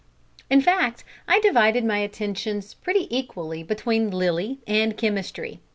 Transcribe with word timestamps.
In 0.49 0.61
fact 0.61 1.03
I 1.27 1.39
divided 1.41 1.85
my 1.85 1.99
attentions 1.99 2.73
pretty 2.73 3.05
equally 3.15 3.61
between 3.61 4.09
Lilly 4.09 4.57
and 4.65 4.97
chemistry. 4.97 5.59